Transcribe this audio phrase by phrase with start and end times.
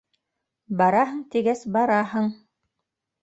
[0.79, 2.31] Бараһың тигәс бараһың.